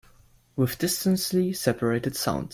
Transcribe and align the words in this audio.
With 0.55 0.79
distinctly 0.79 1.53
separated 1.53 2.15
sounds. 2.15 2.49